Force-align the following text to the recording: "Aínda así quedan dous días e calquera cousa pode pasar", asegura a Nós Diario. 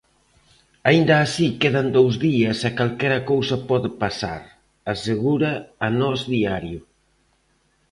"Aínda 0.89 1.15
así 1.19 1.47
quedan 1.61 1.87
dous 1.97 2.15
días 2.27 2.57
e 2.67 2.69
calquera 2.79 3.19
cousa 3.31 3.57
pode 3.69 3.89
pasar", 4.03 4.41
asegura 4.93 5.51
a 5.85 5.87
Nós 5.99 6.19
Diario. 6.33 6.79